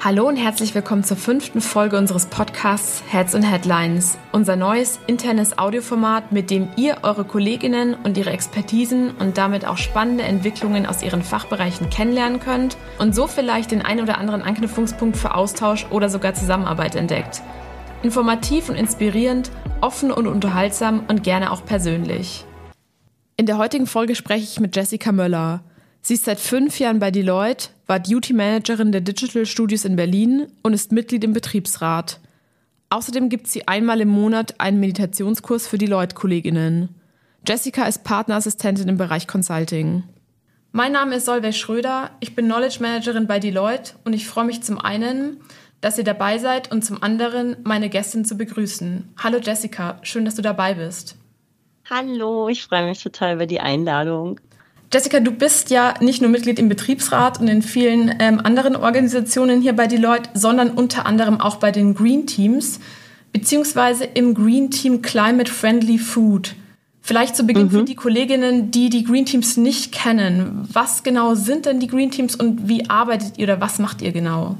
[0.00, 5.58] Hallo und herzlich willkommen zur fünften Folge unseres Podcasts Heads and Headlines, unser neues internes
[5.58, 11.02] Audioformat, mit dem ihr eure Kolleginnen und ihre Expertisen und damit auch spannende Entwicklungen aus
[11.02, 16.08] ihren Fachbereichen kennenlernen könnt und so vielleicht den ein oder anderen Anknüpfungspunkt für Austausch oder
[16.08, 17.42] sogar Zusammenarbeit entdeckt.
[18.04, 22.44] Informativ und inspirierend, offen und unterhaltsam und gerne auch persönlich.
[23.36, 25.64] In der heutigen Folge spreche ich mit Jessica Möller.
[26.02, 30.46] Sie ist seit fünf Jahren bei Deloitte, war Duty Managerin der Digital Studios in Berlin
[30.62, 32.20] und ist Mitglied im Betriebsrat.
[32.90, 36.90] Außerdem gibt sie einmal im Monat einen Meditationskurs für Deloitte-Kolleginnen.
[37.46, 40.04] Jessica ist Partnerassistentin im Bereich Consulting.
[40.72, 44.62] Mein Name ist Solveig Schröder, ich bin Knowledge Managerin bei Deloitte und ich freue mich
[44.62, 45.38] zum einen,
[45.80, 49.14] dass ihr dabei seid und zum anderen meine Gästin zu begrüßen.
[49.16, 51.16] Hallo Jessica, schön, dass du dabei bist.
[51.88, 54.38] Hallo, ich freue mich total über die Einladung.
[54.92, 59.60] Jessica, du bist ja nicht nur Mitglied im Betriebsrat und in vielen ähm, anderen Organisationen
[59.60, 62.80] hier bei Deloitte, sondern unter anderem auch bei den Green Teams,
[63.32, 66.54] beziehungsweise im Green Team Climate Friendly Food.
[67.02, 67.70] Vielleicht zu Beginn mhm.
[67.70, 70.66] für die Kolleginnen, die die Green Teams nicht kennen.
[70.72, 74.12] Was genau sind denn die Green Teams und wie arbeitet ihr oder was macht ihr
[74.12, 74.56] genau?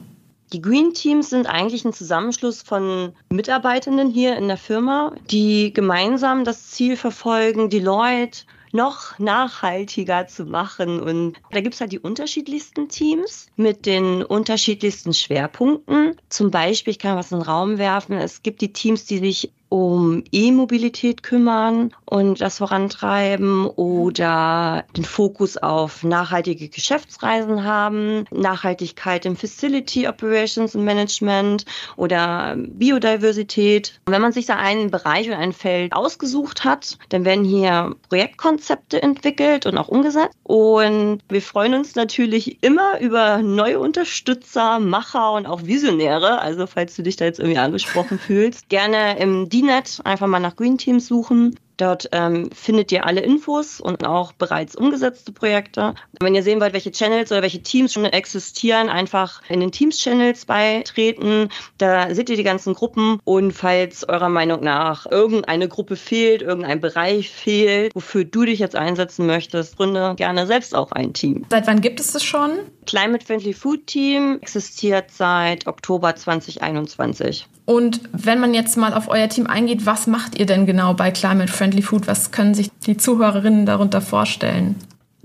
[0.53, 6.45] Die Green Teams sind eigentlich ein Zusammenschluss von Mitarbeitenden hier in der Firma, die gemeinsam
[6.45, 11.01] das Ziel verfolgen, Deloitte noch nachhaltiger zu machen.
[11.01, 16.17] Und da gibt es halt die unterschiedlichsten Teams mit den unterschiedlichsten Schwerpunkten.
[16.29, 19.51] Zum Beispiel, ich kann was in den Raum werfen, es gibt die Teams, die sich
[19.69, 29.37] um E-Mobilität kümmern und das vorantreiben oder den Fokus auf nachhaltige Geschäftsreisen haben, Nachhaltigkeit im
[29.37, 31.65] Facility Operations und Management
[31.97, 34.01] oder Biodiversität.
[34.07, 39.03] Wenn man sich da einen Bereich oder ein Feld ausgesucht hat, dann werden hier Projektkonzepte
[39.03, 40.37] entwickelt und auch umgesetzt.
[40.45, 46.41] Und wir freuen uns natürlich immer über neue Unterstützer, Macher und auch Visionäre.
[46.41, 50.57] Also falls du dich da jetzt irgendwie angesprochen fühlst, gerne im DNet einfach mal nach
[50.57, 55.95] Green Teams suchen Dort ähm, findet ihr alle Infos und auch bereits umgesetzte Projekte.
[56.21, 60.45] Wenn ihr sehen wollt, welche Channels oder welche Teams schon existieren, einfach in den Teams-Channels
[60.45, 61.51] beitreten.
[61.79, 66.81] Da seht ihr die ganzen Gruppen und falls eurer Meinung nach irgendeine Gruppe fehlt, irgendein
[66.81, 71.47] Bereich fehlt, wofür du dich jetzt einsetzen möchtest, gründe gerne selbst auch ein Team.
[71.49, 72.59] Seit wann gibt es das schon?
[72.87, 77.47] Climate Friendly Food Team existiert seit Oktober 2021.
[77.69, 81.11] Und wenn man jetzt mal auf euer Team eingeht, was macht ihr denn genau bei
[81.11, 82.07] Climate Friendly Food?
[82.07, 84.75] Was können sich die Zuhörerinnen darunter vorstellen?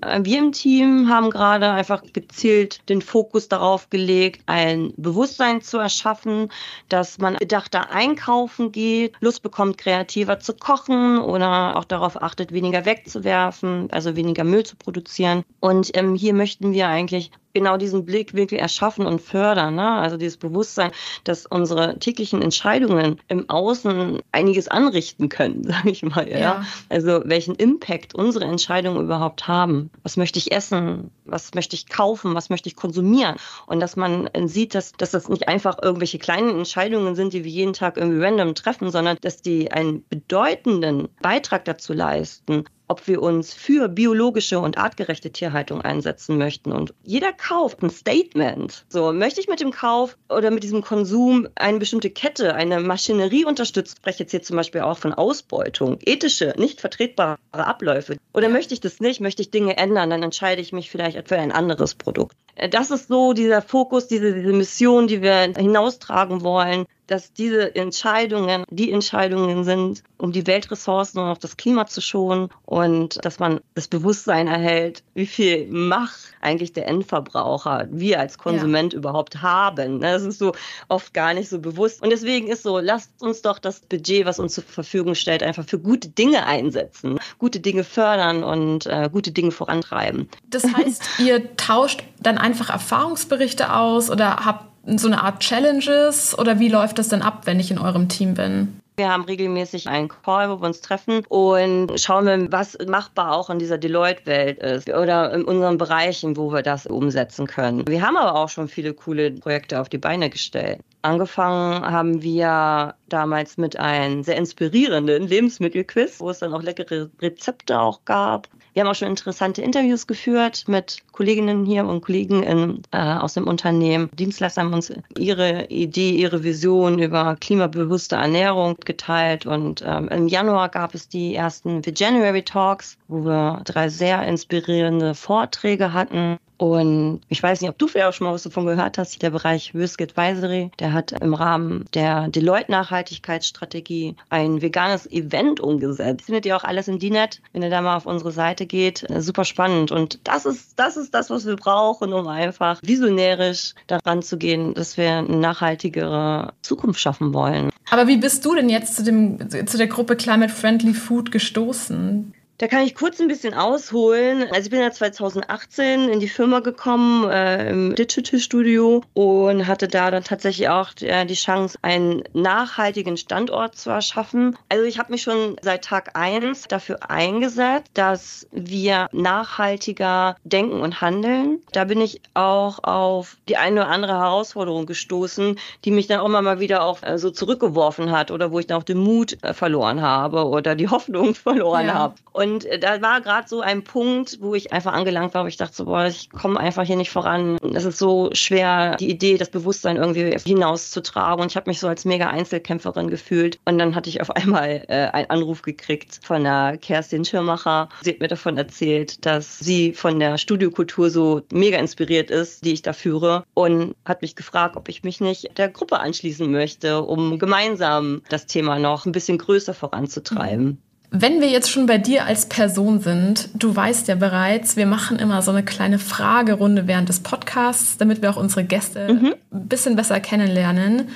[0.02, 5.78] Äh, wir im Team haben gerade einfach gezielt den Fokus darauf gelegt, ein Bewusstsein zu
[5.78, 6.50] erschaffen,
[6.90, 12.86] dass man bedachter einkaufen geht, Lust bekommt, kreativer zu kochen oder auch darauf achtet, weniger
[12.86, 15.44] wegzuwerfen, also weniger Müll zu produzieren.
[15.62, 19.76] Und ähm, hier möchten wir eigentlich genau diesen Blickwinkel erschaffen und fördern.
[19.76, 19.88] Ne?
[19.88, 20.92] Also dieses Bewusstsein,
[21.24, 26.30] dass unsere täglichen Entscheidungen im Außen einiges anrichten können, sage ich mal.
[26.30, 26.38] Ja?
[26.38, 26.66] ja?
[26.90, 29.90] Also welchen Impact unsere Entscheidungen überhaupt haben.
[30.02, 31.12] Was möchte ich essen?
[31.26, 32.36] Was möchte ich kaufen?
[32.36, 33.36] Was möchte ich konsumieren?
[33.68, 37.52] Und dass man sieht, dass, dass das nicht einfach irgendwelche kleinen Entscheidungen sind, die wir
[37.52, 43.22] jeden Tag irgendwie random treffen, sondern dass die einen bedeutenden Beitrag dazu leisten, ob wir
[43.22, 46.72] uns für biologische und artgerechte Tierhaltung einsetzen möchten.
[46.72, 48.86] Und jeder kauft ein Statement.
[48.90, 53.46] So, möchte ich mit dem Kauf oder mit diesem Konsum eine bestimmte Kette, eine Maschinerie
[53.46, 53.94] unterstützen?
[53.96, 58.18] Ich spreche jetzt hier zum Beispiel auch von Ausbeutung, ethische, nicht vertretbare Abläufe.
[58.34, 59.22] Oder möchte ich das nicht?
[59.22, 60.10] Möchte ich Dinge ändern?
[60.10, 62.36] Dann entscheide ich mich vielleicht für ein anderes Produkt.
[62.56, 68.64] Das ist so dieser Fokus, diese, diese Mission, die wir hinaustragen wollen, dass diese Entscheidungen
[68.70, 73.60] die Entscheidungen sind, um die Weltressourcen und auch das Klima zu schonen und dass man
[73.76, 79.00] das Bewusstsein erhält, wie viel Macht eigentlich der Endverbraucher, wir als Konsument ja.
[79.00, 80.00] überhaupt haben.
[80.00, 80.54] Ne, das ist so
[80.88, 82.02] oft gar nicht so bewusst.
[82.02, 85.66] Und deswegen ist so, lasst uns doch das Budget, was uns zur Verfügung stellt, einfach
[85.66, 90.30] für gute Dinge einsetzen, gute Dinge fördern und äh, gute Dinge vorantreiben.
[90.50, 96.60] Das heißt, ihr tauscht dann einfach Erfahrungsberichte aus oder habt so eine Art Challenges oder
[96.60, 98.80] wie läuft das denn ab, wenn ich in eurem Team bin?
[98.96, 103.58] Wir haben regelmäßig einen Call, wo wir uns treffen und schauen, was machbar auch in
[103.58, 107.88] dieser Deloitte-Welt ist oder in unseren Bereichen, wo wir das umsetzen können.
[107.88, 110.80] Wir haben aber auch schon viele coole Projekte auf die Beine gestellt.
[111.04, 117.78] Angefangen haben wir damals mit einem sehr inspirierenden Lebensmittelquiz, wo es dann auch leckere Rezepte
[117.78, 118.48] auch gab.
[118.72, 123.34] Wir haben auch schon interessante Interviews geführt mit Kolleginnen hier und Kollegen in, äh, aus
[123.34, 124.10] dem Unternehmen.
[124.14, 129.46] Dienstleister haben uns ihre Idee, ihre Vision über klimabewusste Ernährung geteilt.
[129.46, 134.24] Und ähm, im Januar gab es die ersten The January Talks, wo wir drei sehr
[134.24, 136.40] inspirierende Vorträge hatten.
[136.58, 139.32] Und ich weiß nicht, ob du vielleicht auch schon mal was davon gehört hast, der
[139.32, 146.26] Bereich Risk Advisory, der hat im Rahmen der Deloitte Nachhaltigkeitsstrategie ein veganes Event umgesetzt.
[146.26, 149.06] Findet ihr auch alles im DINET, wenn ihr da mal auf unsere Seite geht.
[149.20, 149.92] Super spannend.
[149.92, 154.74] Und das ist, das ist das, was wir brauchen, um einfach visionärisch daran zu gehen,
[154.74, 157.70] dass wir eine nachhaltigere Zukunft schaffen wollen.
[157.90, 162.34] Aber wie bist du denn jetzt zu, dem, zu der Gruppe Climate Friendly Food gestoßen?
[162.64, 164.44] Da kann ich kurz ein bisschen ausholen.
[164.44, 169.90] Also ich bin ja 2018 in die Firma gekommen, äh, im Digital Studio und hatte
[169.90, 174.58] da dann tatsächlich auch äh, die Chance, einen nachhaltigen Standort zu erschaffen.
[174.70, 181.02] Also ich habe mich schon seit Tag eins dafür eingesetzt, dass wir nachhaltiger denken und
[181.02, 181.60] handeln.
[181.74, 186.30] Da bin ich auch auf die eine oder andere Herausforderung gestoßen, die mich dann auch
[186.30, 189.54] mal wieder auch äh, so zurückgeworfen hat oder wo ich dann auch den Mut äh,
[189.54, 191.94] verloren habe oder die Hoffnung verloren ja.
[191.96, 192.16] habe.
[192.32, 195.58] Und äh, da war gerade so ein Punkt, wo ich einfach angelangt war, wo ich
[195.58, 197.58] dachte so, boah, ich komme einfach hier nicht voran.
[197.74, 201.42] Es ist so schwer, die Idee, das Bewusstsein irgendwie hinauszutragen.
[201.42, 203.60] Und ich habe mich so als mega Einzelkämpferin gefühlt.
[203.66, 207.90] Und dann hatte ich auf einmal äh, einen Anruf gekriegt von der Kerstin Schirmacher.
[208.02, 212.74] Sie hat mir davon erzählt, dass sie von der Studiokultur so mega inspiriert ist, die
[212.74, 213.44] ich da führe.
[213.54, 218.46] Und hat mich gefragt, ob ich mich nicht der Gruppe anschließen möchte, um gemeinsam das
[218.46, 220.66] Thema noch ein bisschen größer voranzutreiben.
[220.66, 220.78] Mhm.
[221.16, 225.20] Wenn wir jetzt schon bei dir als Person sind, du weißt ja bereits, wir machen
[225.20, 229.36] immer so eine kleine Fragerunde während des Podcasts, damit wir auch unsere Gäste mhm.
[229.52, 231.10] ein bisschen besser kennenlernen.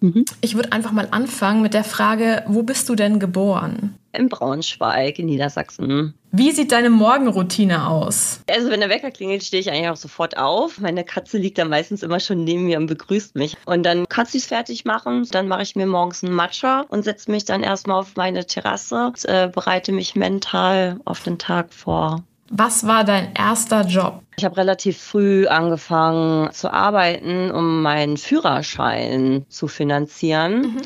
[0.00, 0.24] Mhm.
[0.40, 3.94] Ich würde einfach mal anfangen mit der Frage, wo bist du denn geboren?
[4.12, 6.14] In Braunschweig, in Niedersachsen.
[6.30, 8.40] Wie sieht deine Morgenroutine aus?
[8.50, 10.80] Also wenn der Wecker klingelt, stehe ich eigentlich auch sofort auf.
[10.80, 13.56] Meine Katze liegt dann meistens immer schon neben mir und begrüßt mich.
[13.66, 15.26] Und dann kann sie es fertig machen.
[15.30, 19.06] Dann mache ich mir morgens einen Matcha und setze mich dann erstmal auf meine Terrasse
[19.06, 22.24] und äh, bereite mich mental auf den Tag vor.
[22.50, 24.22] Was war dein erster Job?
[24.36, 30.60] Ich habe relativ früh angefangen zu arbeiten, um meinen Führerschein zu finanzieren.
[30.62, 30.82] Mhm.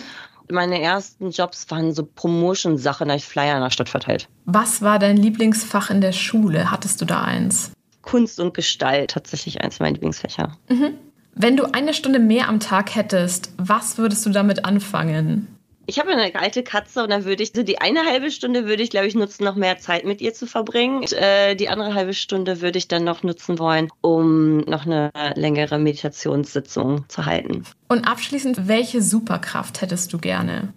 [0.51, 4.29] Meine ersten Jobs waren so Promotion-Sachen, da ich Flyer in der Stadt verteilt.
[4.45, 6.71] Was war dein Lieblingsfach in der Schule?
[6.71, 7.73] Hattest du da eins?
[8.03, 10.53] Kunst und Gestalt, tatsächlich eins meiner Lieblingsfächer.
[10.69, 10.95] Mhm.
[11.35, 15.52] Wenn du eine Stunde mehr am Tag hättest, was würdest du damit anfangen?
[15.87, 18.83] Ich habe eine alte Katze und dann würde ich, so die eine halbe Stunde würde
[18.83, 20.99] ich, glaube ich, nutzen, noch mehr Zeit mit ihr zu verbringen.
[20.99, 25.11] Und, äh, die andere halbe Stunde würde ich dann noch nutzen wollen, um noch eine
[25.35, 27.65] längere Meditationssitzung zu halten.
[27.89, 30.73] Und abschließend, welche Superkraft hättest du gerne?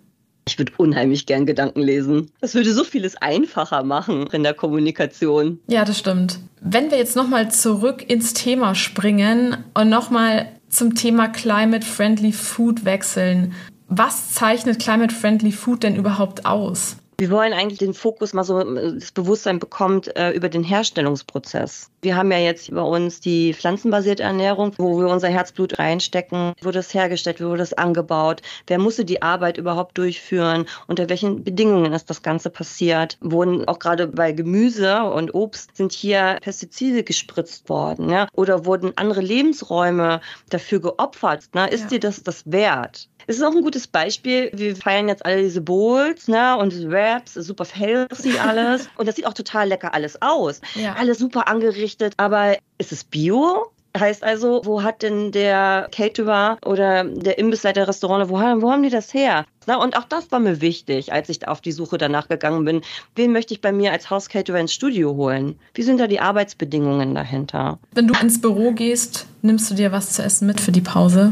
[0.48, 2.32] Ich würde unheimlich gern Gedanken lesen.
[2.40, 5.60] Das würde so vieles einfacher machen in der Kommunikation.
[5.68, 6.40] Ja, das stimmt.
[6.62, 12.86] Wenn wir jetzt nochmal zurück ins Thema springen und nochmal zum Thema Climate Friendly Food
[12.86, 13.54] wechseln.
[13.88, 16.98] Was zeichnet Climate Friendly Food denn überhaupt aus?
[17.18, 21.90] Wir wollen eigentlich den Fokus mal so, das Bewusstsein bekommt äh, über den Herstellungsprozess.
[22.02, 26.54] Wir haben ja jetzt bei uns die pflanzenbasierte Ernährung, wo wir unser Herzblut reinstecken.
[26.62, 28.42] Wurde das hergestellt, wie wurde das angebaut?
[28.68, 30.66] Wer musste die Arbeit überhaupt durchführen?
[30.88, 33.18] Unter welchen Bedingungen ist das Ganze passiert?
[33.22, 38.10] Wurden auch gerade bei Gemüse und Obst sind hier Pestizide gespritzt worden?
[38.10, 38.28] Ja?
[38.34, 40.20] Oder wurden andere Lebensräume
[40.50, 41.50] dafür geopfert?
[41.54, 41.70] Ne?
[41.70, 41.88] Ist ja.
[41.90, 43.08] dir das das wert?
[43.28, 44.52] Es ist auch ein gutes Beispiel.
[44.54, 48.90] Wir feiern jetzt alle diese Bowls ne, und diese Wraps, super healthy alles.
[48.98, 50.62] und das sieht auch total lecker alles aus.
[50.74, 50.96] Ja.
[50.96, 52.14] Alles super angerichtet.
[52.18, 53.72] Aber ist es Bio?
[53.98, 58.90] Heißt also, wo hat denn der Caterer oder der Imbissleiter Restaurant, wo, wo haben die
[58.90, 59.46] das her?
[59.68, 62.82] Na, und auch das war mir wichtig, als ich auf die Suche danach gegangen bin.
[63.16, 65.58] Wen möchte ich bei mir als Hauscaterer ins Studio holen?
[65.74, 67.80] Wie sind da die Arbeitsbedingungen dahinter?
[67.94, 71.32] Wenn du ins Büro gehst, nimmst du dir was zu essen mit für die Pause?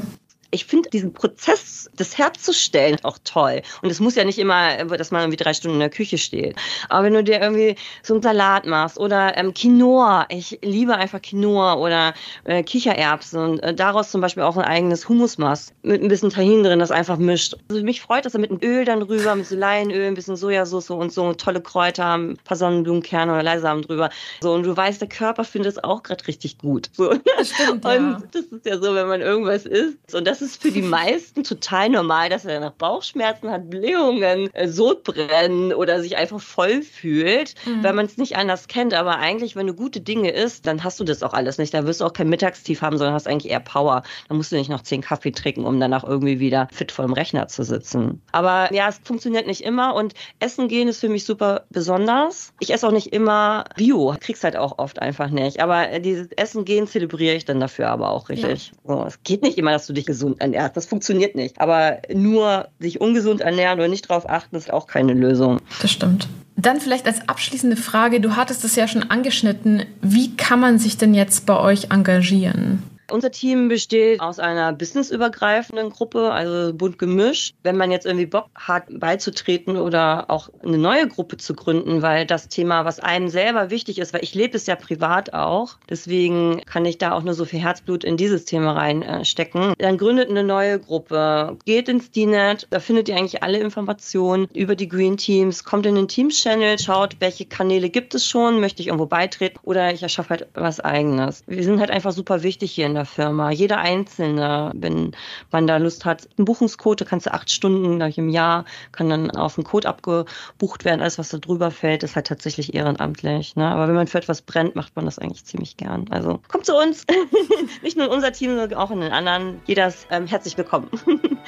[0.53, 3.61] Ich finde diesen Prozess, das herzustellen, auch toll.
[3.81, 6.55] Und es muss ja nicht immer, dass man irgendwie drei Stunden in der Küche steht.
[6.89, 11.21] Aber wenn du dir irgendwie so einen Salat machst oder ähm, Quinoa, ich liebe einfach
[11.21, 16.01] Quinoa oder äh, Kichererbsen und äh, daraus zum Beispiel auch ein eigenes Hummus machst, mit
[16.01, 17.55] ein bisschen Tahin drin, das einfach mischt.
[17.69, 20.91] Also mich freut das mit dem Öl dann rüber, mit so Leinöl, ein bisschen Sojasauce
[20.91, 24.11] und so tolle Kräuter, ein paar Sonnenblumenkerne oder Leisamen drüber.
[24.41, 26.89] So, und du weißt, der Körper findet es auch gerade richtig gut.
[26.93, 27.13] So.
[27.37, 27.95] Das stimmt, ja.
[27.95, 30.13] Und das ist ja so, wenn man irgendwas isst.
[30.13, 34.67] Und das ist für die meisten total normal, dass er nach Bauchschmerzen hat, Blähungen, äh,
[34.67, 37.83] Sodbrennen oder sich einfach voll fühlt, mhm.
[37.83, 38.93] weil man es nicht anders kennt.
[38.93, 41.73] Aber eigentlich, wenn du gute Dinge isst, dann hast du das auch alles nicht.
[41.73, 44.03] Da wirst du auch kein Mittagstief haben, sondern hast eigentlich eher Power.
[44.27, 47.13] Da musst du nicht noch zehn Kaffee trinken, um danach irgendwie wieder fit vor dem
[47.13, 48.21] Rechner zu sitzen.
[48.31, 52.53] Aber ja, es funktioniert nicht immer und Essen gehen ist für mich super besonders.
[52.59, 55.61] Ich esse auch nicht immer Bio, krieg's halt auch oft einfach nicht.
[55.61, 58.73] Aber dieses Essen gehen zelebriere ich dann dafür aber auch richtig.
[58.85, 58.95] Ja.
[58.95, 60.77] So, es geht nicht immer, dass du dich gesund ungesund ernährst.
[60.77, 61.59] Das funktioniert nicht.
[61.59, 65.59] Aber nur sich ungesund ernähren oder nicht darauf achten, ist auch keine Lösung.
[65.81, 66.27] Das stimmt.
[66.55, 70.97] Dann vielleicht als abschließende Frage, du hattest es ja schon angeschnitten, wie kann man sich
[70.97, 72.83] denn jetzt bei euch engagieren?
[73.13, 77.53] Unser Team besteht aus einer businessübergreifenden Gruppe, also bunt gemischt.
[77.61, 82.25] Wenn man jetzt irgendwie Bock hat, beizutreten oder auch eine neue Gruppe zu gründen, weil
[82.25, 86.61] das Thema, was einem selber wichtig ist, weil ich lebe es ja privat auch, deswegen
[86.65, 90.43] kann ich da auch nur so viel Herzblut in dieses Thema reinstecken, dann gründet eine
[90.43, 95.63] neue Gruppe, geht ins DNet, da findet ihr eigentlich alle Informationen über die Green Teams,
[95.63, 99.93] kommt in den Teams-Channel, schaut, welche Kanäle gibt es schon, möchte ich irgendwo beitreten oder
[99.93, 101.43] ich erschaffe halt was eigenes.
[101.45, 103.51] Wir sind halt einfach super wichtig hier in der Firma.
[103.51, 105.15] Jeder Einzelne, wenn
[105.51, 109.09] man da Lust hat, ein Buchungscode, da kannst du acht Stunden ich, im Jahr, kann
[109.09, 111.01] dann auf einen Code abgebucht werden.
[111.01, 113.55] Alles, was da drüber fällt, ist halt tatsächlich ehrenamtlich.
[113.55, 113.67] Ne?
[113.67, 116.05] Aber wenn man für etwas brennt, macht man das eigentlich ziemlich gern.
[116.09, 117.05] Also kommt zu uns.
[117.81, 119.61] Nicht nur in unser Team, sondern auch in den anderen.
[119.65, 120.89] Jeder ist ähm, herzlich willkommen.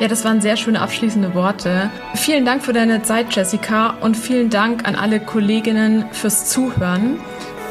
[0.00, 1.88] Ja, das waren sehr schöne abschließende Worte.
[2.16, 7.20] Vielen Dank für deine Zeit, Jessica, und vielen Dank an alle Kolleginnen fürs Zuhören.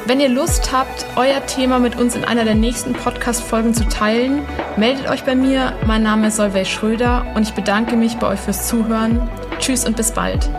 [0.06, 4.42] Wenn ihr Lust habt, euer Thema mit uns in einer der nächsten Podcast-Folgen zu teilen,
[4.76, 5.78] meldet euch bei mir.
[5.88, 9.30] Mein Name ist Solveig Schröder und ich bedanke mich bei euch fürs Zuhören.
[9.60, 10.50] Tschüss und bis bald.